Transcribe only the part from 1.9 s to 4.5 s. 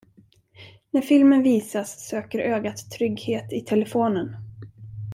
söker ögat trygghet i telefonen.